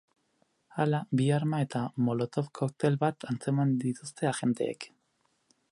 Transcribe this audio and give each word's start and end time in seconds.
Hala, 0.83 1.01
bi 1.19 1.27
arma 1.35 1.59
eta 1.65 1.81
molotov 2.07 2.49
koktel 2.61 2.99
bat 3.05 3.27
atzeman 3.35 3.75
dituzte 3.85 4.31
agenteek. 4.33 4.91